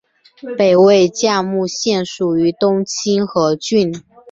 [0.57, 3.93] 北魏绎幕县属于东清河郡。